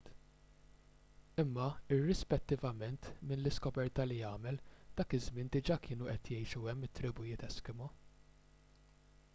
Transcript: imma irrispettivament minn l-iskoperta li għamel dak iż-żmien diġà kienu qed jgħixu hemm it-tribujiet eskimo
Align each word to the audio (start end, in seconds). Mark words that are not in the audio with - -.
imma 1.41 1.65
irrispettivament 1.97 3.09
minn 3.31 3.43
l-iskoperta 3.43 4.07
li 4.13 4.17
għamel 4.29 4.57
dak 5.01 5.15
iż-żmien 5.19 5.53
diġà 5.57 5.79
kienu 5.89 6.09
qed 6.13 6.33
jgħixu 6.35 6.65
hemm 6.71 6.89
it-tribujiet 6.91 7.47
eskimo 7.51 7.93